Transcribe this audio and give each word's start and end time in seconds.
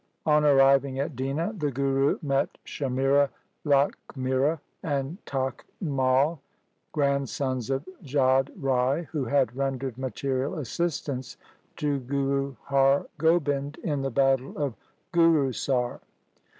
On 0.25 0.43
arriving 0.43 0.97
at 0.97 1.15
Dina, 1.15 1.53
the 1.55 1.69
Guru 1.69 2.17
met 2.23 2.57
Shamira, 2.65 3.29
Lakhmira, 3.63 4.59
and 4.81 5.23
Takht 5.27 5.65
Mai, 5.79 6.37
grandsons 6.91 7.69
of 7.69 7.85
Jodh 8.03 8.49
Rai, 8.55 9.03
who 9.11 9.25
had 9.25 9.55
rendered 9.55 9.99
material 9.99 10.55
assistance 10.57 11.37
to 11.75 11.99
Guru 11.99 12.55
Har 12.63 13.05
Gobind 13.19 13.77
in 13.83 14.01
the 14.01 14.09
battle 14.09 14.57
of 14.57 14.73
Gurusar. 15.13 15.99